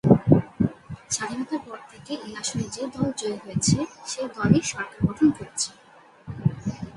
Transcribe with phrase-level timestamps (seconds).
[1.11, 3.77] স্বাধীনতার পর থেকে এই আসনে যে দল জয়ী হয়েছে
[4.05, 5.69] সে দল-ই সরকার গঠন করেছে।